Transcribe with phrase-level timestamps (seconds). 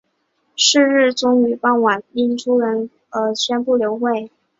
[0.55, 4.31] 是日最终于傍晚再度因出席人数不足而宣布流会。